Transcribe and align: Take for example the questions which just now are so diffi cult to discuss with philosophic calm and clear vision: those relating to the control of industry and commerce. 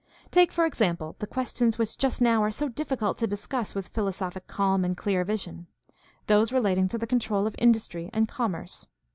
Take 0.31 0.51
for 0.51 0.65
example 0.65 1.15
the 1.19 1.27
questions 1.27 1.77
which 1.77 1.95
just 1.95 2.21
now 2.23 2.41
are 2.41 2.49
so 2.49 2.67
diffi 2.67 2.97
cult 2.97 3.19
to 3.19 3.27
discuss 3.27 3.75
with 3.75 3.89
philosophic 3.89 4.47
calm 4.47 4.83
and 4.83 4.97
clear 4.97 5.23
vision: 5.23 5.67
those 6.25 6.51
relating 6.51 6.87
to 6.87 6.97
the 6.97 7.05
control 7.05 7.45
of 7.45 7.53
industry 7.59 8.09
and 8.11 8.27
commerce. 8.27 8.87